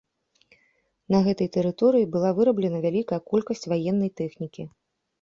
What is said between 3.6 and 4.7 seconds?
ваеннай тэхнікі.